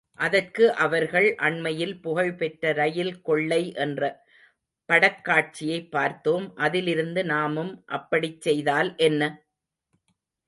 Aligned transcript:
அதற்கு 0.19 0.73
அவர்கள், 0.75 1.35
அண்மையில் 1.39 2.01
புகழ்பெற்ற 2.01 2.71
ரயில் 2.71 3.21
கொள்ளை 3.21 3.73
என்ற 3.75 4.01
படக்காட்சியைப் 4.89 5.91
பார்த்தோம், 5.91 6.55
அதிலிருந்து 6.57 7.23
நாமும் 7.25 7.73
அப்படிக் 7.91 8.41
செய்தால் 8.41 8.95
என்ன? 9.01 9.21